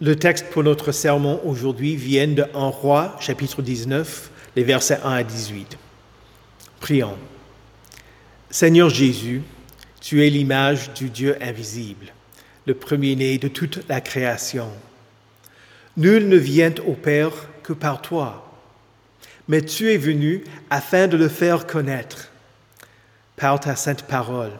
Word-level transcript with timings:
Le 0.00 0.14
texte 0.14 0.50
pour 0.50 0.62
notre 0.62 0.92
sermon 0.92 1.40
aujourd'hui 1.44 1.96
vient 1.96 2.28
de 2.28 2.44
1 2.54 2.68
Roi, 2.68 3.16
chapitre 3.18 3.62
19, 3.62 4.30
les 4.54 4.62
versets 4.62 5.00
1 5.02 5.10
à 5.10 5.24
18. 5.24 5.76
Prions. 6.78 7.18
Seigneur 8.48 8.90
Jésus, 8.90 9.42
tu 10.00 10.24
es 10.24 10.30
l'image 10.30 10.92
du 10.92 11.10
Dieu 11.10 11.36
invisible, 11.40 12.12
le 12.64 12.74
premier-né 12.74 13.38
de 13.38 13.48
toute 13.48 13.88
la 13.88 14.00
création. 14.00 14.68
Nul 15.96 16.28
ne 16.28 16.36
vient 16.36 16.74
au 16.86 16.92
Père 16.92 17.32
que 17.64 17.72
par 17.72 18.00
toi, 18.00 18.56
mais 19.48 19.62
tu 19.62 19.92
es 19.92 19.96
venu 19.96 20.44
afin 20.70 21.08
de 21.08 21.16
le 21.16 21.28
faire 21.28 21.66
connaître. 21.66 22.30
Par 23.34 23.58
ta 23.58 23.74
sainte 23.74 24.04
parole, 24.04 24.52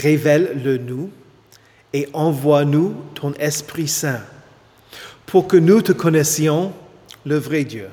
révèle-le 0.00 0.78
nous 0.78 1.10
et 1.92 2.08
envoie-nous 2.14 2.96
ton 3.14 3.34
Esprit 3.34 3.88
Saint 3.88 4.22
pour 5.32 5.48
que 5.48 5.56
nous 5.56 5.80
te 5.80 5.92
connaissions 5.92 6.74
le 7.24 7.38
vrai 7.38 7.64
Dieu, 7.64 7.88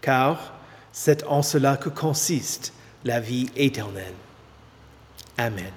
car 0.00 0.54
c'est 0.90 1.22
en 1.24 1.42
cela 1.42 1.76
que 1.76 1.90
consiste 1.90 2.72
la 3.04 3.20
vie 3.20 3.50
éternelle. 3.56 4.14
Amen. 5.36 5.70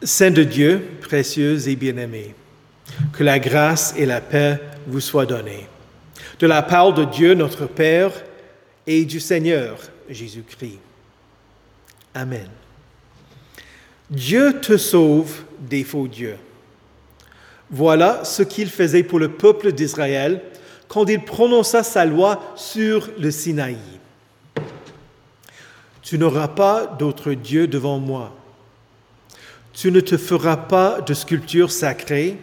Saint 0.00 0.30
de 0.30 0.44
Dieu, 0.44 0.90
précieux 1.00 1.68
et 1.68 1.74
bien-aimé, 1.74 2.36
que 3.12 3.24
la 3.24 3.40
grâce 3.40 3.92
et 3.96 4.06
la 4.06 4.20
paix 4.20 4.60
vous 4.86 5.00
soient 5.00 5.26
données. 5.26 5.66
De 6.38 6.46
la 6.46 6.62
part 6.62 6.94
de 6.94 7.04
Dieu 7.04 7.34
notre 7.34 7.66
Père 7.66 8.12
et 8.86 9.04
du 9.06 9.18
Seigneur 9.18 9.76
Jésus-Christ. 10.08 10.78
Amen. 12.14 12.46
Dieu 14.08 14.60
te 14.60 14.76
sauve 14.76 15.42
des 15.58 15.82
faux 15.82 16.06
dieux. 16.06 16.36
Voilà 17.70 18.24
ce 18.24 18.42
qu'il 18.42 18.68
faisait 18.68 19.02
pour 19.02 19.18
le 19.18 19.30
peuple 19.30 19.72
d'Israël 19.72 20.42
quand 20.88 21.08
il 21.08 21.24
prononça 21.24 21.82
sa 21.82 22.04
loi 22.04 22.40
sur 22.56 23.08
le 23.18 23.30
Sinaï. 23.30 23.78
Tu 26.02 26.18
n'auras 26.18 26.48
pas 26.48 26.86
d'autre 26.86 27.32
Dieu 27.32 27.66
devant 27.66 27.98
moi. 27.98 28.34
Tu 29.72 29.90
ne 29.90 30.00
te 30.00 30.16
feras 30.16 30.56
pas 30.56 31.00
de 31.00 31.14
sculpture 31.14 31.72
sacrée, 31.72 32.38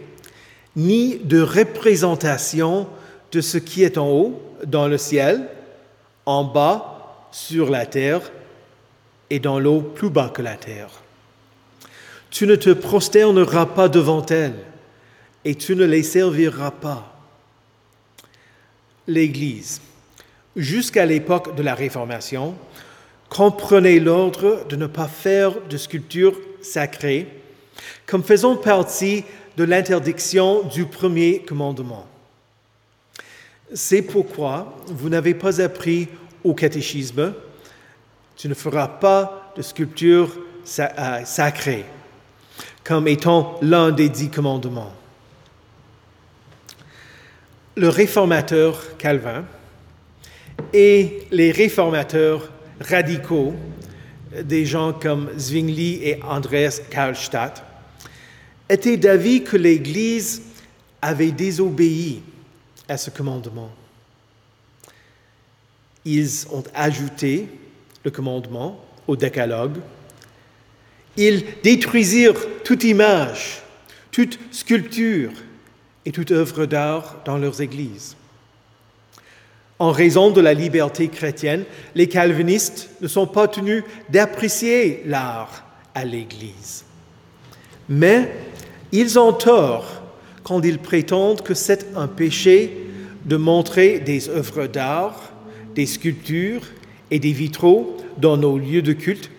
ni 0.76 1.16
de 1.16 1.40
représentation 1.40 2.88
de 3.30 3.40
ce 3.40 3.58
qui 3.58 3.84
est 3.84 3.96
en 3.96 4.10
haut, 4.10 4.42
dans 4.66 4.88
le 4.88 4.98
ciel, 4.98 5.48
en 6.26 6.44
bas, 6.44 7.28
sur 7.30 7.70
la 7.70 7.86
terre, 7.86 8.20
et 9.30 9.38
dans 9.38 9.58
l'eau 9.58 9.80
plus 9.80 10.10
bas 10.10 10.28
que 10.28 10.42
la 10.42 10.56
terre. 10.56 10.90
Tu 12.30 12.46
ne 12.46 12.56
te 12.56 12.70
prosterneras 12.70 13.66
pas 13.66 13.88
devant 13.88 14.26
elles 14.26 14.58
et 15.44 15.54
tu 15.54 15.76
ne 15.76 15.84
les 15.84 16.02
serviras 16.02 16.70
pas. 16.70 17.08
L'Église, 19.06 19.80
jusqu'à 20.56 21.06
l'époque 21.06 21.54
de 21.56 21.62
la 21.62 21.74
Réformation, 21.74 22.54
comprenait 23.28 23.98
l'ordre 23.98 24.66
de 24.68 24.76
ne 24.76 24.86
pas 24.86 25.08
faire 25.08 25.60
de 25.68 25.76
sculpture 25.76 26.36
sacrée 26.60 27.26
comme 28.06 28.22
faisant 28.22 28.56
partie 28.56 29.24
de 29.56 29.64
l'interdiction 29.64 30.62
du 30.62 30.84
premier 30.84 31.40
commandement. 31.40 32.06
C'est 33.74 34.02
pourquoi 34.02 34.76
vous 34.86 35.08
n'avez 35.08 35.34
pas 35.34 35.60
appris 35.60 36.08
au 36.44 36.54
catéchisme, 36.54 37.34
tu 38.36 38.48
ne 38.48 38.54
feras 38.54 38.88
pas 38.88 39.52
de 39.56 39.62
sculpture 39.62 40.36
euh, 40.78 41.24
sacrée 41.24 41.84
comme 42.84 43.08
étant 43.08 43.58
l'un 43.62 43.92
des 43.92 44.08
dix 44.08 44.28
commandements 44.28 44.92
le 47.76 47.88
réformateur 47.88 48.96
Calvin 48.98 49.44
et 50.72 51.26
les 51.30 51.50
réformateurs 51.50 52.50
radicaux, 52.80 53.54
des 54.42 54.64
gens 54.64 54.92
comme 54.92 55.30
Zwingli 55.38 56.00
et 56.02 56.22
Andreas 56.22 56.80
Karlstadt, 56.90 57.64
étaient 58.68 58.96
d'avis 58.96 59.42
que 59.42 59.56
l'Église 59.56 60.42
avait 61.00 61.32
désobéi 61.32 62.22
à 62.88 62.96
ce 62.96 63.10
commandement. 63.10 63.70
Ils 66.04 66.46
ont 66.50 66.64
ajouté 66.74 67.48
le 68.04 68.10
commandement 68.10 68.84
au 69.06 69.16
décalogue. 69.16 69.78
Ils 71.16 71.44
détruisirent 71.62 72.62
toute 72.64 72.84
image, 72.84 73.62
toute 74.10 74.38
sculpture, 74.50 75.32
et 76.04 76.12
toute 76.12 76.30
œuvre 76.30 76.66
d'art 76.66 77.16
dans 77.24 77.38
leurs 77.38 77.60
églises. 77.60 78.16
En 79.78 79.90
raison 79.90 80.30
de 80.30 80.40
la 80.40 80.54
liberté 80.54 81.08
chrétienne, 81.08 81.64
les 81.94 82.08
calvinistes 82.08 82.90
ne 83.00 83.08
sont 83.08 83.26
pas 83.26 83.48
tenus 83.48 83.82
d'apprécier 84.10 85.02
l'art 85.06 85.64
à 85.94 86.04
l'Église. 86.04 86.84
Mais 87.88 88.32
ils 88.92 89.18
ont 89.18 89.32
tort 89.32 90.02
quand 90.44 90.60
ils 90.64 90.78
prétendent 90.78 91.42
que 91.42 91.54
c'est 91.54 91.96
un 91.96 92.08
péché 92.08 92.76
de 93.24 93.36
montrer 93.36 93.98
des 93.98 94.28
œuvres 94.28 94.66
d'art, 94.66 95.32
des 95.74 95.86
sculptures 95.86 96.62
et 97.10 97.18
des 97.18 97.32
vitraux 97.32 97.96
dans 98.18 98.36
nos 98.36 98.58
lieux 98.58 98.82
de 98.82 98.92
culte, 98.92 99.30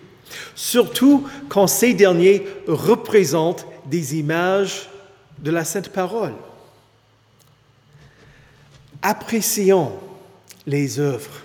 surtout 0.54 1.26
quand 1.48 1.66
ces 1.66 1.94
derniers 1.94 2.44
représentent 2.66 3.66
des 3.86 4.18
images 4.18 4.88
de 5.38 5.50
la 5.50 5.64
Sainte 5.64 5.90
Parole 5.90 6.34
apprécions 9.04 9.92
les 10.66 10.98
œuvres 10.98 11.42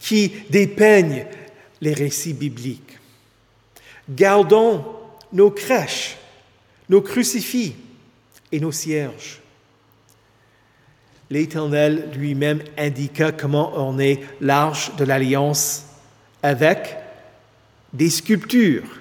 qui 0.00 0.32
dépeignent 0.48 1.26
les 1.82 1.92
récits 1.92 2.32
bibliques. 2.32 2.98
Gardons 4.08 4.84
nos 5.32 5.50
crèches, 5.50 6.16
nos 6.88 7.02
crucifix 7.02 7.74
et 8.52 8.60
nos 8.60 8.72
cierges. 8.72 9.40
L'Éternel 11.28 12.10
lui-même 12.14 12.62
indiqua 12.78 13.32
comment 13.32 13.74
orner 13.74 14.24
l'arche 14.40 14.94
de 14.94 15.04
l'Alliance 15.04 15.86
avec 16.42 16.96
des 17.92 18.10
sculptures, 18.10 19.00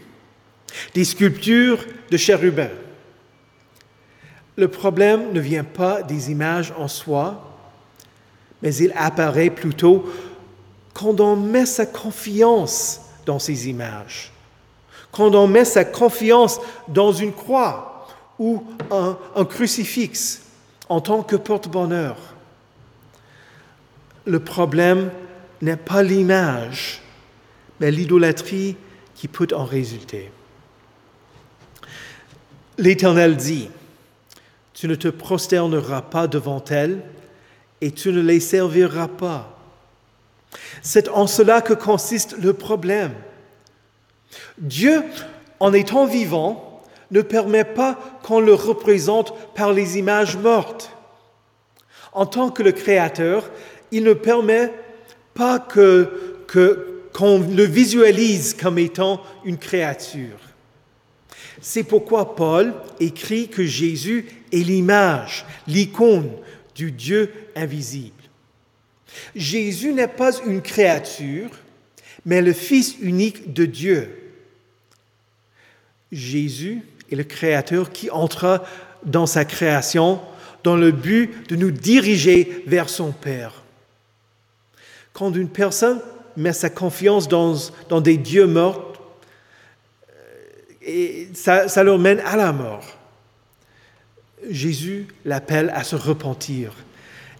des 0.95 1.05
sculptures 1.05 1.85
de 2.09 2.17
chérubins. 2.17 2.71
Le 4.55 4.67
problème 4.69 5.33
ne 5.33 5.39
vient 5.39 5.63
pas 5.63 6.01
des 6.01 6.31
images 6.31 6.73
en 6.77 6.87
soi, 6.87 7.54
mais 8.65 8.75
il 8.77 8.91
apparaît 8.95 9.51
plutôt 9.51 10.11
quand 10.95 11.19
on 11.19 11.35
met 11.35 11.67
sa 11.67 11.85
confiance 11.85 12.99
dans 13.27 13.37
ces 13.37 13.69
images, 13.69 14.31
quand 15.11 15.35
on 15.35 15.47
met 15.47 15.65
sa 15.65 15.85
confiance 15.85 16.59
dans 16.87 17.13
une 17.13 17.31
croix 17.31 18.07
ou 18.39 18.63
un, 18.89 19.45
crucifix 19.45 20.41
en 20.89 20.99
tant 20.99 21.21
que 21.21 21.35
porte-bonheur. 21.35 22.17
Le 24.25 24.39
problème 24.39 25.11
n'est 25.61 25.77
pas 25.77 26.01
l'image, 26.01 27.03
mais 27.79 27.91
l'idolâtrie 27.91 28.77
qui 29.13 29.27
peut 29.27 29.47
en 29.53 29.63
résulter. 29.63 30.31
L'Éternel 32.79 33.37
dit, 33.37 33.69
tu 34.73 34.87
ne 34.87 34.95
te 34.95 35.07
prosterneras 35.07 36.01
pas 36.01 36.27
devant 36.27 36.63
elle, 36.65 37.03
et 37.81 37.91
tu 37.91 38.11
ne 38.11 38.21
les 38.21 38.39
serviras 38.39 39.07
pas. 39.07 39.57
C'est 40.81 41.09
en 41.09 41.27
cela 41.27 41.61
que 41.61 41.73
consiste 41.73 42.37
le 42.41 42.53
problème. 42.53 43.13
Dieu, 44.57 45.03
en 45.59 45.73
étant 45.73 46.05
vivant, 46.05 46.83
ne 47.11 47.21
permet 47.21 47.63
pas 47.63 47.99
qu'on 48.23 48.39
le 48.39 48.53
représente 48.53 49.33
par 49.53 49.73
les 49.73 49.97
images 49.97 50.37
mortes. 50.37 50.91
En 52.13 52.25
tant 52.25 52.49
que 52.49 52.63
le 52.63 52.71
Créateur, 52.71 53.49
il 53.91 54.03
ne 54.03 54.13
permet 54.13 54.71
pas 55.33 55.59
que, 55.59 56.33
qu'on 57.13 57.39
le 57.39 57.63
visualise 57.63 58.53
comme 58.53 58.79
étant 58.79 59.21
une 59.43 59.57
créature. 59.57 60.37
C'est 61.61 61.83
pourquoi 61.83 62.35
Paul 62.35 62.73
écrit 62.99 63.47
que 63.47 63.65
Jésus 63.65 64.27
est 64.51 64.59
l'image, 64.59 65.45
l'icône 65.67 66.29
du 66.75 66.91
Dieu 66.91 67.31
invisible. 67.55 68.11
Jésus 69.35 69.93
n'est 69.93 70.07
pas 70.07 70.31
une 70.45 70.61
créature, 70.61 71.49
mais 72.25 72.41
le 72.41 72.53
Fils 72.53 72.97
unique 73.01 73.53
de 73.53 73.65
Dieu. 73.65 74.09
Jésus 76.11 76.81
est 77.11 77.15
le 77.15 77.23
Créateur 77.23 77.91
qui 77.91 78.09
entra 78.09 78.63
dans 79.05 79.25
sa 79.25 79.45
création 79.45 80.19
dans 80.63 80.75
le 80.75 80.91
but 80.91 81.47
de 81.49 81.55
nous 81.55 81.71
diriger 81.71 82.63
vers 82.65 82.89
son 82.89 83.11
Père. 83.11 83.63
Quand 85.13 85.31
une 85.31 85.49
personne 85.49 86.01
met 86.35 86.53
sa 86.53 86.69
confiance 86.69 87.27
dans, 87.27 88.01
des 88.01 88.17
dieux 88.17 88.47
morts, 88.47 88.93
euh, 90.87 91.25
ça 91.33 91.83
leur 91.83 91.99
mène 91.99 92.19
à 92.21 92.35
la 92.35 92.51
mort. 92.51 92.94
Jésus 94.49 95.07
l'appelle 95.23 95.71
à 95.73 95.83
se 95.83 95.95
repentir, 95.95 96.73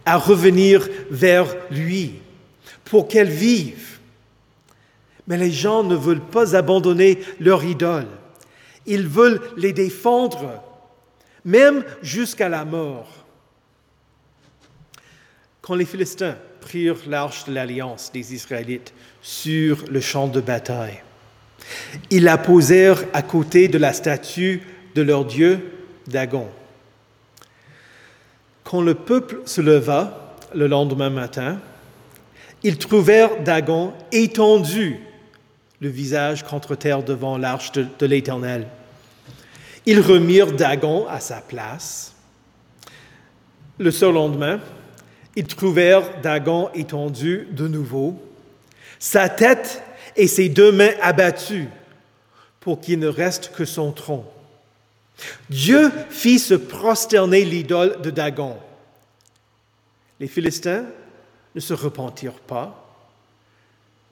à 0.06 0.18
revenir 0.18 0.88
vers 1.10 1.56
lui, 1.72 2.16
pour 2.84 3.08
qu'elle 3.08 3.30
vive. 3.30 4.00
Mais 5.28 5.38
les 5.38 5.52
gens 5.52 5.84
ne 5.84 5.96
veulent 5.96 6.22
pas 6.22 6.56
abandonner 6.56 7.20
leur 7.40 7.64
idole. 7.64 8.08
Ils 8.86 9.08
veulent 9.08 9.42
les 9.58 9.74
défendre, 9.74 10.64
même 11.44 11.84
jusqu'à 12.02 12.50
la 12.50 12.64
mort. 12.66 13.26
Quand 15.62 15.76
les 15.76 15.86
Philistins 15.86 16.38
prirent 16.62 16.98
l'arche 17.08 17.46
de 17.46 17.54
l'alliance 17.54 18.12
des 18.14 18.36
Israélites 18.36 18.94
sur 19.22 19.86
le 19.90 20.00
champ 20.00 20.28
de 20.28 20.42
bataille, 20.42 21.02
ils 22.12 22.24
la 22.24 22.38
posèrent 22.38 23.04
à 23.14 23.24
côté 23.24 23.68
de 23.68 23.80
la 23.80 23.94
statue 23.94 24.62
de 24.94 25.02
leur 25.02 25.26
dieu 25.26 25.72
Dagon. 26.08 26.48
Quand 28.66 28.82
le 28.82 28.96
peuple 28.96 29.42
se 29.46 29.62
leva 29.62 30.36
le 30.54 30.66
lendemain 30.66 31.12
matin, 31.12 31.60
ils 32.64 32.80
trouvèrent 32.80 33.44
Dagon 33.44 33.94
étendu, 34.12 35.00
le 35.80 35.88
visage 35.88 36.44
contre 36.44 36.74
terre 36.74 37.04
devant 37.04 37.38
l'arche 37.38 37.72
de, 37.74 38.06
l'Éternel. 38.08 38.68
Ils 39.86 40.02
remirent 40.02 40.52
Dagon 40.52 41.06
à 41.08 41.20
sa 41.20 41.42
place. 41.42 42.16
Le 43.78 43.92
surlendemain, 43.92 44.60
ils 45.36 45.46
trouvèrent 45.46 46.20
Dagon 46.24 46.72
étendu 46.74 47.48
de 47.52 47.68
nouveau, 47.68 48.20
sa 48.98 49.30
tête 49.30 49.84
et 50.16 50.28
ses 50.28 50.50
deux 50.50 50.72
mains 50.72 50.94
abattues, 51.04 51.70
pour 52.62 52.82
qu'il 52.82 52.98
ne 52.98 53.08
reste 53.08 53.52
que 53.56 53.66
son 53.66 53.92
tronc. 53.92 54.26
Dieu 55.50 55.92
fit 56.10 56.40
se 56.40 56.54
prosterner 56.54 57.46
l'idole 57.46 58.02
de 58.02 58.10
Dagon. 58.10 58.58
Les 60.20 60.28
Philistins 60.28 60.86
ne 61.54 61.60
se 61.60 61.74
repentirent 61.74 62.34
pas, 62.34 62.82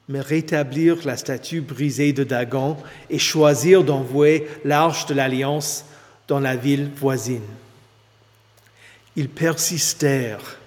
mais 0.10 0.22
rétablirent 0.22 1.06
la 1.06 1.18
statue 1.18 1.62
brisée 1.62 2.14
de 2.14 2.24
Dagon 2.24 2.78
et 3.10 3.20
choisirent 3.20 3.84
d'envoyer 3.84 4.48
l'arche 4.66 5.06
de 5.06 5.14
l'alliance 5.14 5.86
dans 6.28 6.40
la 6.40 6.56
ville 6.56 6.90
voisine. 6.96 7.42
Ils 9.16 9.30
persistèrent 9.30 10.58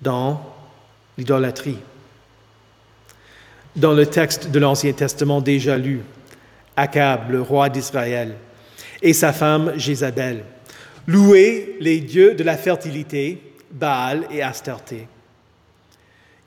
dans 0.00 0.54
l'idolâtrie. 1.16 1.78
Dans 3.76 3.92
le 3.92 4.06
texte 4.06 4.50
de 4.50 4.58
l'Ancien 4.58 4.92
Testament 4.92 5.40
déjà 5.40 5.76
lu, 5.76 6.00
Akab, 6.76 7.30
le 7.30 7.40
roi 7.40 7.68
d'Israël, 7.68 8.36
et 9.02 9.12
sa 9.12 9.32
femme 9.32 9.72
Jézabel, 9.76 10.44
louaient 11.06 11.76
les 11.80 12.00
dieux 12.00 12.34
de 12.34 12.44
la 12.44 12.56
fertilité, 12.56 13.40
Baal 13.70 14.26
et 14.30 14.42
Astarté. 14.42 15.06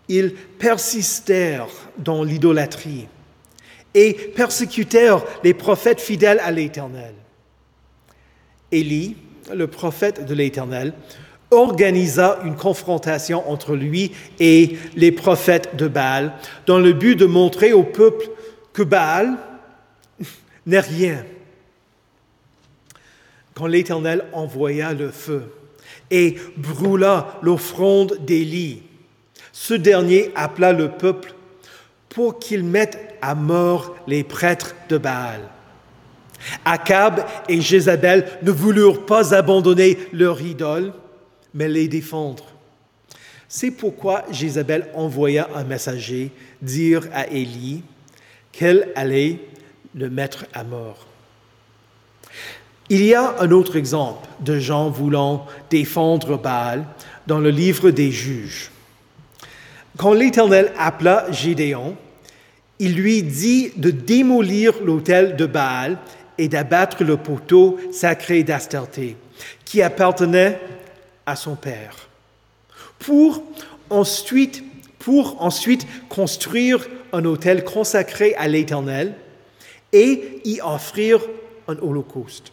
Ils 0.08 0.34
persistèrent 0.34 1.68
dans 1.98 2.24
l'idolâtrie 2.24 3.08
et 3.94 4.14
persécutèrent 4.36 5.24
les 5.44 5.54
prophètes 5.54 6.02
fidèles 6.02 6.40
à 6.40 6.52
l'Éternel. 6.52 7.14
Élie, 8.72 9.18
le 9.54 9.68
prophète 9.68 10.26
de 10.26 10.34
l'Éternel, 10.34 10.94
organisa 11.52 12.40
une 12.46 12.56
confrontation 12.56 13.50
entre 13.50 13.76
lui 13.76 14.12
et 14.40 14.78
les 14.96 15.12
prophètes 15.12 15.76
de 15.76 15.88
Baal 15.88 16.34
dans 16.66 16.80
le 16.80 16.94
but 16.94 17.16
de 17.16 17.26
montrer 17.26 17.74
au 17.74 17.84
peuple 17.84 18.30
que 18.72 18.84
Baal 18.84 19.38
n'est 20.66 20.80
rien. 20.80 21.26
Quand 23.54 23.68
l'Éternel 23.68 24.26
envoya 24.34 24.94
le 24.94 25.10
feu 25.12 25.44
et 26.10 26.38
brûla 26.58 27.40
l'offrande 27.42 28.18
d'Élie, 28.26 28.84
ce 29.52 29.74
dernier 29.74 30.32
appela 30.36 30.74
le 30.74 30.90
peuple 30.90 31.34
pour 32.10 32.40
qu'il 32.40 32.64
mette 32.64 33.18
à 33.22 33.36
mort 33.36 33.96
les 34.08 34.24
prêtres 34.24 34.76
de 34.90 34.98
Baal. 34.98 35.42
Akab 36.66 37.26
et 37.48 37.62
Jézabel 37.62 38.28
ne 38.42 38.52
voulurent 38.52 39.06
pas 39.06 39.34
abandonner 39.36 39.98
leur 40.12 40.42
idole, 40.42 40.94
mais 41.54 41.68
les 41.68 41.88
défendre. 41.88 42.46
C'est 43.48 43.72
pourquoi 43.72 44.24
Jézabel 44.32 44.88
envoya 44.94 45.50
un 45.56 45.64
messager 45.64 46.32
dire 46.62 47.08
à 47.14 47.28
Élie 47.28 47.84
qu'elle 48.52 48.90
allait 48.96 49.40
le 49.94 50.10
mettre 50.10 50.46
à 50.54 50.64
mort. 50.64 51.11
Il 52.92 53.06
y 53.06 53.14
a 53.14 53.36
un 53.40 53.52
autre 53.52 53.78
exemple 53.78 54.28
de 54.42 54.60
gens 54.60 54.90
voulant 54.90 55.46
défendre 55.70 56.38
Baal 56.38 56.84
dans 57.26 57.40
le 57.40 57.50
livre 57.50 57.90
des 57.90 58.12
juges. 58.12 58.70
Quand 59.96 60.12
l'Éternel 60.12 60.74
appela 60.78 61.26
Gédéon, 61.32 61.96
il 62.80 62.96
lui 62.96 63.24
dit 63.24 63.72
de 63.78 63.92
démolir 63.92 64.74
l'autel 64.84 65.38
de 65.38 65.46
Baal 65.46 66.00
et 66.38 66.50
d'abattre 66.50 67.06
le 67.06 67.16
poteau 67.16 67.80
sacré 67.94 68.44
d'Astarté, 68.44 69.16
qui 69.64 69.82
appartenait 69.82 70.60
à 71.26 71.38
son 71.38 71.56
père, 71.56 72.10
pour 73.00 73.42
ensuite, 73.90 74.66
pour 75.00 75.42
ensuite 75.42 75.88
construire 76.10 76.86
un 77.14 77.24
autel 77.24 77.64
consacré 77.64 78.36
à 78.36 78.50
l'Éternel 78.50 79.14
et 79.94 80.42
y 80.44 80.60
offrir 80.60 81.22
un 81.70 81.78
holocauste. 81.78 82.52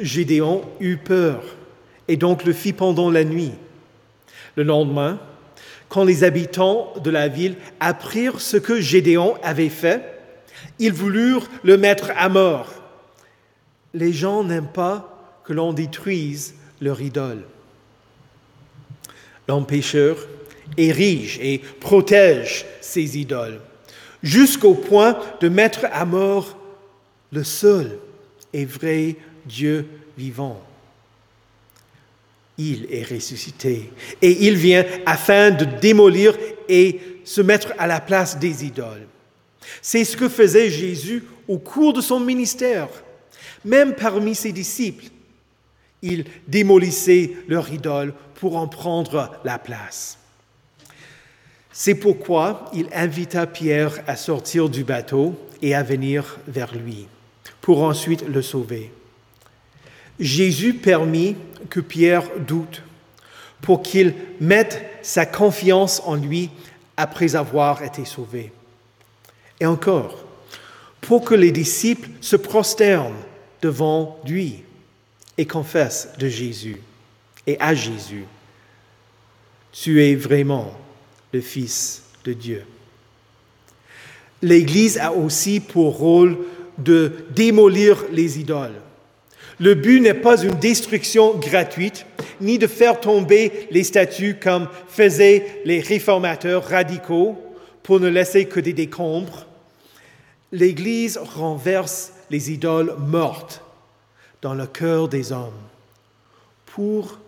Gédéon 0.00 0.62
eut 0.80 0.96
peur 0.96 1.42
et 2.08 2.16
donc 2.16 2.44
le 2.44 2.52
fit 2.52 2.72
pendant 2.72 3.10
la 3.10 3.24
nuit. 3.24 3.52
Le 4.56 4.62
lendemain, 4.62 5.18
quand 5.88 6.04
les 6.04 6.24
habitants 6.24 6.92
de 7.02 7.10
la 7.10 7.28
ville 7.28 7.56
apprirent 7.80 8.40
ce 8.40 8.56
que 8.56 8.80
Gédéon 8.80 9.36
avait 9.42 9.68
fait, 9.68 10.02
ils 10.78 10.92
voulurent 10.92 11.48
le 11.62 11.76
mettre 11.76 12.10
à 12.16 12.28
mort. 12.28 12.72
Les 13.94 14.12
gens 14.12 14.44
n'aiment 14.44 14.72
pas 14.72 15.40
que 15.44 15.52
l'on 15.52 15.72
détruise 15.72 16.54
leur 16.80 17.00
idole. 17.00 17.44
L'homme 19.48 19.66
pécheur 19.66 20.16
érige 20.76 21.38
et 21.40 21.58
protège 21.58 22.66
ses 22.80 23.18
idoles 23.18 23.60
jusqu'au 24.22 24.74
point 24.74 25.18
de 25.40 25.48
mettre 25.48 25.86
à 25.92 26.04
mort 26.04 26.56
le 27.32 27.44
seul 27.44 27.98
et 28.52 28.64
vrai 28.64 29.16
Dieu 29.48 29.86
vivant. 30.16 30.62
Il 32.56 32.86
est 32.90 33.04
ressuscité 33.04 33.90
et 34.20 34.46
il 34.46 34.56
vient 34.56 34.84
afin 35.06 35.50
de 35.50 35.64
démolir 35.64 36.36
et 36.68 37.00
se 37.24 37.40
mettre 37.40 37.72
à 37.78 37.86
la 37.86 38.00
place 38.00 38.38
des 38.38 38.64
idoles. 38.64 39.06
C'est 39.82 40.04
ce 40.04 40.16
que 40.16 40.28
faisait 40.28 40.70
Jésus 40.70 41.24
au 41.46 41.58
cours 41.58 41.92
de 41.92 42.00
son 42.00 42.20
ministère. 42.20 42.88
Même 43.64 43.94
parmi 43.94 44.34
ses 44.34 44.52
disciples, 44.52 45.06
il 46.02 46.24
démolissait 46.46 47.32
leur 47.48 47.70
idole 47.72 48.14
pour 48.34 48.56
en 48.56 48.68
prendre 48.68 49.32
la 49.44 49.58
place. 49.58 50.18
C'est 51.72 51.94
pourquoi 51.94 52.70
il 52.72 52.88
invita 52.92 53.46
Pierre 53.46 54.02
à 54.06 54.16
sortir 54.16 54.68
du 54.68 54.84
bateau 54.84 55.34
et 55.62 55.74
à 55.74 55.82
venir 55.82 56.38
vers 56.48 56.74
lui, 56.74 57.06
pour 57.60 57.82
ensuite 57.82 58.26
le 58.26 58.42
sauver. 58.42 58.90
Jésus 60.18 60.74
permit 60.74 61.36
que 61.70 61.80
Pierre 61.80 62.24
doute 62.46 62.82
pour 63.60 63.82
qu'il 63.82 64.14
mette 64.40 64.82
sa 65.02 65.26
confiance 65.26 66.02
en 66.04 66.14
lui 66.14 66.50
après 66.96 67.36
avoir 67.36 67.82
été 67.82 68.04
sauvé. 68.04 68.52
Et 69.60 69.66
encore, 69.66 70.24
pour 71.00 71.24
que 71.24 71.34
les 71.34 71.52
disciples 71.52 72.10
se 72.20 72.36
prosternent 72.36 73.22
devant 73.62 74.20
lui 74.26 74.62
et 75.36 75.46
confessent 75.46 76.10
de 76.18 76.28
Jésus 76.28 76.80
et 77.46 77.56
à 77.60 77.74
Jésus, 77.74 78.24
tu 79.72 80.04
es 80.04 80.14
vraiment 80.14 80.72
le 81.32 81.40
Fils 81.40 82.02
de 82.24 82.32
Dieu. 82.32 82.64
L'Église 84.42 84.98
a 84.98 85.12
aussi 85.12 85.60
pour 85.60 85.96
rôle 85.96 86.38
de 86.78 87.12
démolir 87.30 88.04
les 88.12 88.38
idoles 88.38 88.80
le 89.60 89.74
but 89.74 90.00
n'est 90.00 90.14
pas 90.14 90.42
une 90.42 90.54
destruction 90.54 91.34
gratuite, 91.36 92.06
ni 92.40 92.58
de 92.58 92.66
faire 92.66 93.00
tomber 93.00 93.68
les 93.70 93.84
statues 93.84 94.36
comme 94.40 94.68
faisaient 94.88 95.62
les 95.64 95.80
réformateurs 95.80 96.64
radicaux 96.64 97.36
pour 97.82 98.00
ne 98.00 98.08
laisser 98.08 98.46
que 98.46 98.60
des 98.60 98.72
décombres. 98.72 99.46
L'Église 100.52 101.18
renverse 101.18 102.12
les 102.30 102.52
idoles 102.52 102.94
mortes 102.98 103.62
dans 104.42 104.54
le 104.54 104.66
cœur 104.66 105.08
des 105.08 105.32
hommes 105.32 105.50
pour 106.66 107.18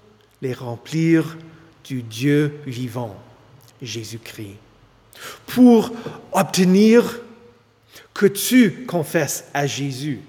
les 0.42 0.52
remplir 0.52 1.36
du 1.84 2.02
Dieu 2.02 2.60
vivant, 2.66 3.16
Jésus-Christ, 3.82 4.56
pour 5.46 5.90
obtenir 6.32 7.20
que 8.14 8.26
tu 8.26 8.84
confesses 8.86 9.46
à 9.52 9.66
Jésus 9.66 10.20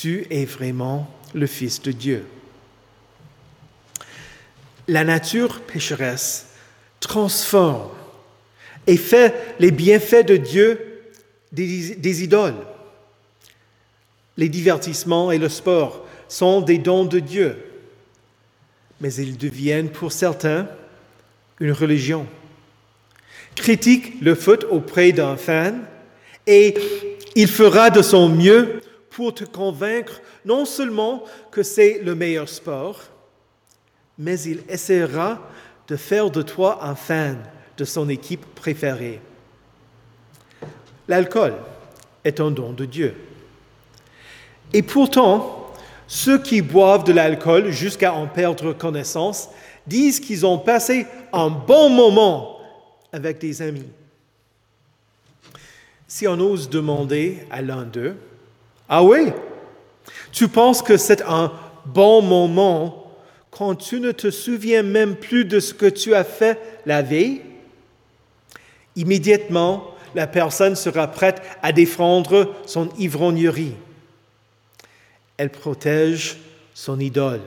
tu 0.00 0.26
es 0.30 0.44
vraiment 0.44 1.08
le 1.34 1.46
Fils 1.46 1.80
de 1.80 1.92
Dieu. 1.92 2.26
La 4.88 5.04
nature 5.04 5.60
pécheresse 5.60 6.48
transforme 7.00 7.90
et 8.86 8.96
fait 8.96 9.34
les 9.60 9.70
bienfaits 9.70 10.26
de 10.26 10.36
Dieu 10.36 11.02
des, 11.52 12.22
idoles. 12.24 12.66
Les 14.36 14.48
divertissements 14.48 15.30
et 15.30 15.38
le 15.38 15.48
sport 15.48 16.04
sont 16.28 16.60
des 16.60 16.78
dons 16.78 17.04
de 17.04 17.20
Dieu, 17.20 17.56
mais 19.00 19.14
ils 19.14 19.38
deviennent 19.38 19.90
pour 19.90 20.10
certains 20.10 20.66
une 21.60 21.72
religion. 21.72 22.26
Critique 23.54 24.20
le 24.20 24.34
foot 24.34 24.66
auprès 24.68 25.12
d'un 25.12 25.36
fan 25.36 25.84
et 26.48 26.74
il 27.36 27.46
fera 27.46 27.90
de 27.90 28.02
son 28.02 28.28
mieux 28.28 28.80
pour 29.14 29.32
te 29.32 29.44
convaincre 29.44 30.20
non 30.44 30.64
seulement 30.64 31.22
que 31.52 31.62
c'est 31.62 32.00
le 32.02 32.16
meilleur 32.16 32.48
sport, 32.48 33.00
mais 34.18 34.40
il 34.40 34.62
essaiera 34.68 35.40
de 35.86 35.96
faire 35.96 36.30
de 36.30 36.42
toi 36.42 36.80
un 36.82 36.96
fan 36.96 37.38
de 37.76 37.84
son 37.84 38.08
équipe 38.08 38.44
préférée. 38.54 39.20
L'alcool 41.06 41.54
est 42.24 42.40
un 42.40 42.50
don 42.50 42.72
de 42.72 42.84
Dieu. 42.86 43.14
Et 44.72 44.82
pourtant, 44.82 45.72
ceux 46.08 46.38
qui 46.38 46.60
boivent 46.60 47.04
de 47.04 47.12
l'alcool 47.12 47.70
jusqu'à 47.70 48.12
en 48.12 48.26
perdre 48.26 48.72
connaissance 48.72 49.48
disent 49.86 50.18
qu'ils 50.18 50.44
ont 50.44 50.58
passé 50.58 51.06
un 51.32 51.50
bon 51.50 51.88
moment 51.88 52.58
avec 53.12 53.38
des 53.38 53.62
amis. 53.62 53.90
Si 56.08 56.26
on 56.26 56.40
ose 56.40 56.68
demander 56.68 57.46
à 57.50 57.62
l'un 57.62 57.84
d'eux, 57.84 58.16
ah 58.96 59.02
oui, 59.02 59.32
tu 60.30 60.46
penses 60.46 60.80
que 60.80 60.96
c'est 60.96 61.20
un 61.22 61.52
bon 61.84 62.22
moment 62.22 63.10
quand 63.50 63.74
tu 63.74 63.98
ne 63.98 64.12
te 64.12 64.30
souviens 64.30 64.84
même 64.84 65.16
plus 65.16 65.44
de 65.44 65.58
ce 65.58 65.74
que 65.74 65.86
tu 65.86 66.14
as 66.14 66.22
fait 66.22 66.60
la 66.86 67.02
veille? 67.02 67.42
Immédiatement, 68.94 69.96
la 70.14 70.28
personne 70.28 70.76
sera 70.76 71.08
prête 71.08 71.42
à 71.60 71.72
défendre 71.72 72.54
son 72.66 72.88
ivrognerie. 72.96 73.74
Elle 75.38 75.50
protège 75.50 76.36
son 76.72 77.00
idole 77.00 77.42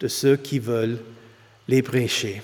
de 0.00 0.08
ceux 0.08 0.36
qui 0.36 0.58
veulent 0.58 0.98
les 1.68 1.80
brécher. 1.80 2.42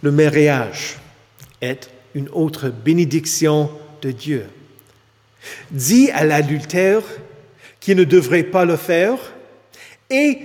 Le 0.00 0.10
mariage 0.10 0.96
est 1.60 1.90
une 2.14 2.30
autre 2.30 2.70
bénédiction 2.70 3.70
de 4.00 4.10
Dieu. 4.10 4.46
Dis 5.70 6.10
à 6.10 6.24
l'adultère 6.24 7.02
qu'il 7.80 7.96
ne 7.96 8.04
devrait 8.04 8.44
pas 8.44 8.64
le 8.64 8.76
faire 8.76 9.18
et 10.10 10.38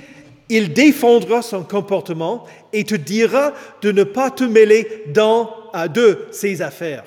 il 0.50 0.74
défendra 0.74 1.42
son 1.42 1.64
comportement 1.64 2.46
et 2.74 2.84
te 2.84 2.96
dira 2.96 3.54
de 3.82 3.92
ne 3.92 4.04
pas 4.04 4.32
te 4.32 4.44
mêler 4.44 5.04
dans 5.08 5.56
à 5.74 5.88
de 5.88 6.28
ses 6.32 6.62
affaires. 6.62 7.06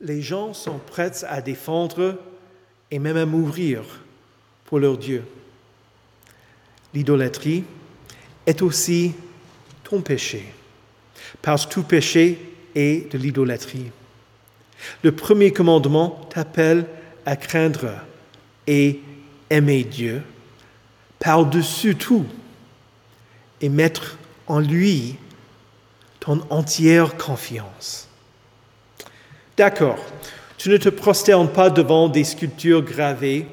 Les 0.00 0.22
gens 0.22 0.52
sont 0.52 0.78
prêts 0.78 1.24
à 1.28 1.40
défendre 1.40 2.18
et 2.90 2.98
même 2.98 3.16
à 3.16 3.26
mourir 3.26 3.82
pour 4.66 4.78
leur 4.78 4.96
Dieu. 4.96 5.24
L'idolâtrie 6.94 7.64
est 8.46 8.62
aussi 8.62 9.14
ton 9.84 10.00
péché, 10.00 10.44
parce 11.42 11.66
que 11.66 11.72
tout 11.72 11.82
péché 11.82 12.38
est 12.74 13.10
de 13.12 13.18
l'idolâtrie. 13.18 13.90
Le 15.02 15.12
premier 15.12 15.52
commandement 15.52 16.26
t'appelle 16.30 16.86
à 17.26 17.36
craindre 17.36 17.90
et 18.66 19.00
aimer 19.50 19.84
Dieu 19.84 20.22
par-dessus 21.18 21.96
tout 21.96 22.26
et 23.60 23.68
mettre 23.68 24.16
en 24.46 24.60
lui 24.60 25.16
ton 26.20 26.40
entière 26.50 27.16
confiance. 27.16 28.08
D'accord, 29.56 29.98
tu 30.56 30.68
ne 30.68 30.76
te 30.76 30.88
prosternes 30.88 31.48
pas 31.48 31.70
devant 31.70 32.08
des 32.08 32.24
sculptures 32.24 32.82
gravées 32.82 33.46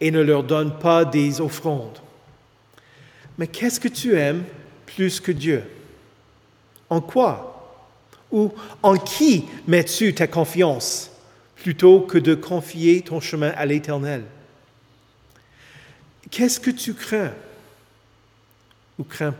et 0.00 0.10
ne 0.10 0.20
leur 0.20 0.42
donnes 0.42 0.78
pas 0.78 1.04
des 1.04 1.40
offrandes. 1.40 1.98
Mais 3.38 3.46
qu'est-ce 3.46 3.80
que 3.80 3.88
tu 3.88 4.16
aimes 4.16 4.44
plus 4.86 5.20
que 5.20 5.32
Dieu? 5.32 5.64
En 6.90 7.00
quoi? 7.00 7.57
Ou 8.30 8.52
en 8.82 8.96
qui 8.96 9.46
mets-tu 9.66 10.14
ta 10.14 10.26
confiance 10.26 11.10
plutôt 11.56 12.00
que 12.00 12.18
de 12.18 12.34
confier 12.34 13.02
ton 13.02 13.20
chemin 13.20 13.52
à 13.56 13.64
l'Éternel? 13.66 14.24
Qu'est-ce 16.30 16.60
que 16.60 16.70
tu 16.70 16.94
crains 16.94 17.32
ou 18.98 19.04
crains 19.04 19.32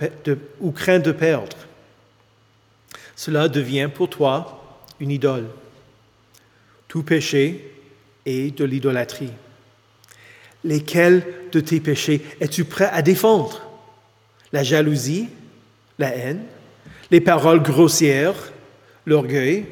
de, 0.98 1.12
perdre? 1.12 1.56
Cela 3.14 3.48
devient 3.48 3.90
pour 3.92 4.08
toi 4.08 4.86
une 5.00 5.10
idole. 5.10 5.48
Tout 6.86 7.02
péché 7.02 7.72
est 8.24 8.56
de 8.56 8.64
l'idolâtrie. 8.64 9.32
Lesquels 10.64 11.24
de 11.52 11.60
tes 11.60 11.80
péchés 11.80 12.24
es-tu 12.40 12.64
prêt 12.64 12.88
à 12.90 13.02
défendre? 13.02 13.62
La 14.52 14.62
jalousie, 14.62 15.28
la 15.98 16.08
haine, 16.16 16.42
les 17.10 17.20
paroles 17.20 17.62
grossières, 17.62 18.52
l'orgueil, 19.08 19.66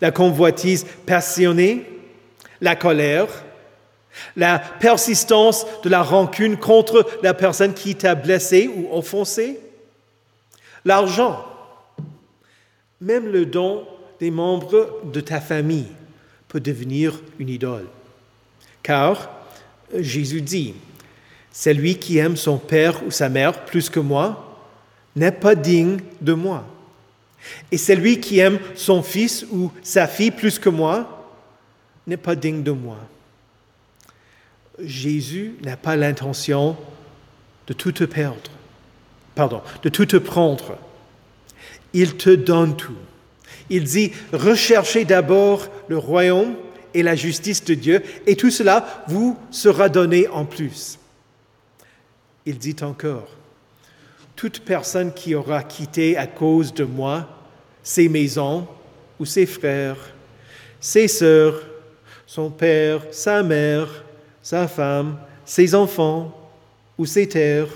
la 0.00 0.10
convoitise 0.10 0.86
passionnée, 1.06 1.84
la 2.60 2.76
colère, 2.76 3.28
la 4.36 4.58
persistance 4.58 5.66
de 5.82 5.88
la 5.88 6.02
rancune 6.02 6.56
contre 6.56 7.06
la 7.22 7.34
personne 7.34 7.74
qui 7.74 7.94
t'a 7.94 8.14
blessé 8.14 8.68
ou 8.68 8.88
offensé, 8.92 9.60
l'argent, 10.84 11.44
même 13.00 13.30
le 13.30 13.44
don 13.44 13.86
des 14.20 14.30
membres 14.30 15.00
de 15.04 15.20
ta 15.20 15.40
famille 15.40 15.88
peut 16.48 16.60
devenir 16.60 17.20
une 17.38 17.48
idole. 17.48 17.86
Car 18.82 19.30
Jésus 19.94 20.40
dit, 20.40 20.74
celui 21.52 21.98
qui 21.98 22.18
aime 22.18 22.36
son 22.36 22.58
père 22.58 23.02
ou 23.06 23.10
sa 23.10 23.28
mère 23.28 23.64
plus 23.64 23.90
que 23.90 24.00
moi 24.00 24.58
n'est 25.16 25.32
pas 25.32 25.54
digne 25.54 25.98
de 26.20 26.32
moi. 26.32 26.64
Et 27.70 27.78
celui 27.78 28.20
qui 28.20 28.38
aime 28.38 28.58
son 28.74 29.02
fils 29.02 29.46
ou 29.50 29.70
sa 29.82 30.06
fille 30.06 30.30
plus 30.30 30.58
que 30.58 30.68
moi 30.68 31.32
n'est 32.06 32.16
pas 32.16 32.34
digne 32.34 32.62
de 32.62 32.70
moi. 32.70 32.98
Jésus 34.78 35.54
n'a 35.62 35.76
pas 35.76 35.96
l'intention 35.96 36.76
de 37.66 37.72
tout 37.72 37.92
te 37.92 38.04
perdre, 38.04 38.50
pardon, 39.34 39.62
de 39.82 39.88
tout 39.88 40.06
te 40.06 40.16
prendre. 40.16 40.76
Il 41.92 42.16
te 42.16 42.30
donne 42.30 42.76
tout. 42.76 42.96
Il 43.70 43.84
dit, 43.84 44.12
recherchez 44.32 45.04
d'abord 45.04 45.68
le 45.88 45.96
royaume 45.96 46.56
et 46.92 47.02
la 47.02 47.16
justice 47.16 47.64
de 47.64 47.74
Dieu, 47.74 48.02
et 48.26 48.36
tout 48.36 48.50
cela 48.50 49.04
vous 49.08 49.38
sera 49.50 49.88
donné 49.88 50.28
en 50.28 50.44
plus. 50.44 50.98
Il 52.46 52.58
dit 52.58 52.76
encore, 52.82 53.28
toute 54.44 54.60
personne 54.60 55.10
qui 55.10 55.34
aura 55.34 55.62
quitté 55.62 56.18
à 56.18 56.26
cause 56.26 56.74
de 56.74 56.84
moi 56.84 57.26
ses 57.82 58.10
maisons 58.10 58.68
ou 59.18 59.24
ses 59.24 59.46
frères, 59.46 59.96
ses 60.78 61.08
sœurs, 61.08 61.62
son 62.26 62.50
père, 62.50 63.00
sa 63.10 63.42
mère, 63.42 64.04
sa 64.42 64.68
femme, 64.68 65.16
ses 65.46 65.74
enfants 65.74 66.50
ou 66.98 67.06
ses 67.06 67.26
terres, 67.26 67.70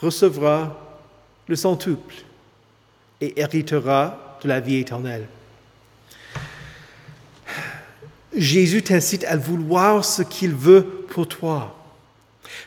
recevra 0.00 0.78
le 1.48 1.56
centuple 1.56 2.14
et 3.20 3.40
héritera 3.40 4.38
de 4.44 4.46
la 4.46 4.60
vie 4.60 4.76
éternelle. 4.76 5.26
Jésus 8.32 8.84
t'incite 8.84 9.24
à 9.24 9.36
vouloir 9.36 10.04
ce 10.04 10.22
qu'il 10.22 10.54
veut 10.54 10.84
pour 11.08 11.26
toi. 11.26 11.76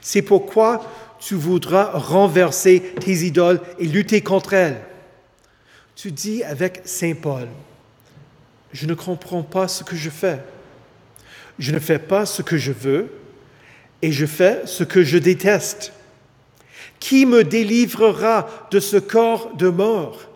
C'est 0.01 0.21
pourquoi 0.21 0.85
tu 1.25 1.33
voudras 1.33 1.89
renverser 1.97 2.93
tes 2.99 3.25
idoles 3.25 3.59
et 3.79 3.87
lutter 3.87 4.21
contre 4.21 4.53
elles. 4.53 4.79
Tu 5.95 6.11
dis 6.11 6.43
avec 6.43 6.81
Saint 6.85 7.15
Paul, 7.15 7.47
je 8.71 8.85
ne 8.85 8.93
comprends 8.93 9.41
pas 9.41 9.67
ce 9.67 9.83
que 9.83 9.95
je 9.95 10.11
fais. 10.11 10.39
Je 11.57 11.71
ne 11.71 11.79
fais 11.79 11.97
pas 11.97 12.27
ce 12.27 12.43
que 12.43 12.57
je 12.57 12.71
veux 12.71 13.11
et 14.03 14.11
je 14.11 14.27
fais 14.27 14.67
ce 14.67 14.83
que 14.83 15.03
je 15.03 15.17
déteste. 15.17 15.93
Qui 16.99 17.25
me 17.25 17.43
délivrera 17.43 18.47
de 18.69 18.79
ce 18.79 18.97
corps 18.97 19.55
de 19.55 19.69
mort? 19.69 20.29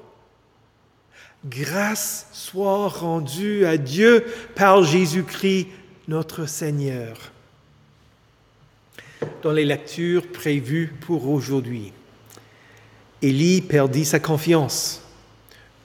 Grâce 1.46 2.26
soit 2.32 2.88
rendue 2.88 3.64
à 3.68 3.78
Dieu 3.78 4.26
par 4.56 4.84
Jésus-Christ 4.84 5.68
notre 6.08 6.48
Seigneur. 6.48 7.32
Dans 9.42 9.52
les 9.52 9.66
lectures 9.66 10.28
prévues 10.32 10.94
pour 11.02 11.28
aujourd'hui, 11.30 11.94
Élie 13.22 13.62
perdit 13.62 14.06
sa 14.06 14.20
confiance, 14.20 15.02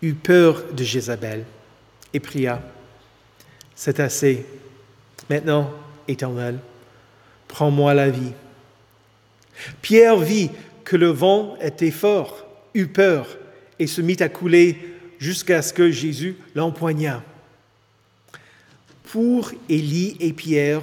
eut 0.02 0.14
peur 0.14 0.72
de 0.72 0.84
Jézabel 0.84 1.44
et 2.12 2.20
pria, 2.20 2.62
C'est 3.74 3.98
assez, 3.98 4.46
Maintenant, 5.30 5.70
Éternel, 6.06 6.58
prends-moi 7.48 7.94
la 7.94 8.10
vie. 8.10 8.32
Pierre 9.80 10.18
vit 10.18 10.50
que 10.84 10.96
le 10.96 11.08
vent 11.08 11.56
était 11.60 11.90
fort, 11.90 12.46
eut 12.74 12.88
peur 12.88 13.26
et 13.78 13.86
se 13.86 14.02
mit 14.02 14.16
à 14.20 14.28
couler 14.28 14.78
jusqu'à 15.18 15.62
ce 15.62 15.72
que 15.72 15.90
Jésus 15.90 16.36
l'empoigna. 16.54 17.22
Pour 19.04 19.52
Élie 19.68 20.16
et 20.20 20.32
Pierre, 20.32 20.82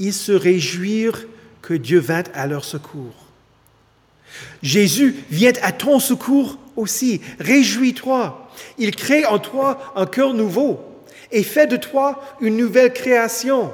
ils 0.00 0.14
se 0.14 0.32
réjouirent 0.32 1.26
que 1.62 1.74
Dieu 1.74 2.00
vint 2.00 2.24
à 2.34 2.46
leur 2.46 2.64
secours. 2.64 3.14
Jésus 4.62 5.14
vient 5.30 5.52
à 5.62 5.72
ton 5.72 6.00
secours 6.00 6.58
aussi. 6.74 7.20
Réjouis-toi. 7.38 8.50
Il 8.78 8.96
crée 8.96 9.26
en 9.26 9.38
toi 9.38 9.92
un 9.94 10.06
cœur 10.06 10.34
nouveau 10.34 10.80
et 11.30 11.42
fait 11.42 11.66
de 11.66 11.76
toi 11.76 12.20
une 12.40 12.56
nouvelle 12.56 12.92
création. 12.92 13.70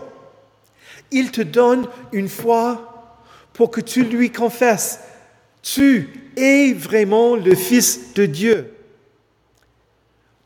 Il 1.12 1.30
te 1.30 1.42
donne 1.42 1.86
une 2.12 2.28
foi 2.28 3.22
pour 3.52 3.70
que 3.70 3.80
tu 3.80 4.02
lui 4.02 4.30
confesses. 4.30 5.00
Tu 5.62 6.32
es 6.36 6.72
vraiment 6.72 7.36
le 7.36 7.54
Fils 7.54 8.14
de 8.14 8.26
Dieu. 8.26 8.72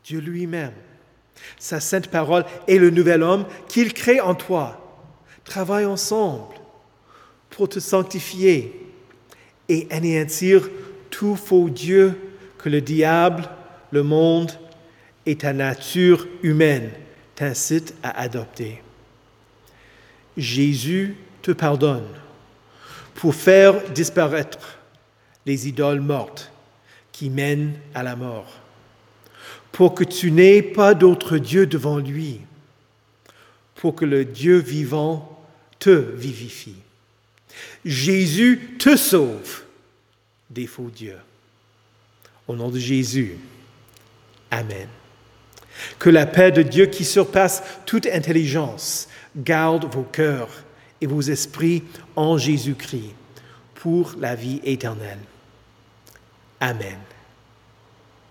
Dieu 0.03 0.19
lui-même, 0.19 0.73
sa 1.57 1.79
sainte 1.79 2.07
parole 2.07 2.45
et 2.67 2.77
le 2.77 2.91
nouvel 2.91 3.23
homme 3.23 3.45
qu'il 3.67 3.93
crée 3.93 4.21
en 4.21 4.35
toi 4.35 4.80
travaillent 5.51 5.85
ensemble 5.85 6.55
pour 7.49 7.67
te 7.67 7.79
sanctifier. 7.81 8.87
Et 9.67 9.87
anéantir 9.89 10.69
tout 11.09 11.35
faux 11.35 11.69
Dieu 11.69 12.17
que 12.57 12.67
le 12.67 12.81
diable, 12.81 13.49
le 13.91 14.03
monde 14.03 14.51
et 15.25 15.37
ta 15.37 15.53
nature 15.53 16.27
humaine 16.41 16.89
t'incitent 17.35 17.93
à 18.03 18.19
adopter. 18.19 18.81
Jésus 20.35 21.15
te 21.41 21.51
pardonne 21.51 22.07
pour 23.15 23.35
faire 23.35 23.89
disparaître 23.91 24.79
les 25.45 25.67
idoles 25.69 26.01
mortes 26.01 26.51
qui 27.11 27.29
mènent 27.29 27.75
à 27.93 28.03
la 28.03 28.15
mort, 28.15 28.59
pour 29.71 29.95
que 29.95 30.03
tu 30.03 30.31
n'aies 30.31 30.61
pas 30.61 30.93
d'autre 30.93 31.37
Dieu 31.37 31.65
devant 31.65 31.97
lui, 31.97 32.41
pour 33.75 33.95
que 33.95 34.05
le 34.05 34.25
Dieu 34.25 34.57
vivant 34.57 35.30
te 35.81 35.89
vivifie. 35.89 36.77
Jésus 37.83 38.77
te 38.79 38.95
sauve 38.95 39.63
des 40.49 40.67
faux 40.67 40.89
dieux. 40.89 41.17
Au 42.47 42.55
nom 42.55 42.69
de 42.69 42.79
Jésus, 42.79 43.37
Amen. 44.51 44.87
Que 45.97 46.09
la 46.09 46.25
paix 46.25 46.51
de 46.51 46.61
Dieu 46.61 46.85
qui 46.85 47.05
surpasse 47.05 47.63
toute 47.85 48.05
intelligence 48.05 49.07
garde 49.35 49.85
vos 49.85 50.03
cœurs 50.03 50.49
et 50.99 51.07
vos 51.07 51.21
esprits 51.21 51.83
en 52.17 52.37
Jésus-Christ 52.37 53.15
pour 53.75 54.13
la 54.19 54.35
vie 54.35 54.59
éternelle. 54.65 55.19
Amen. 56.59 56.97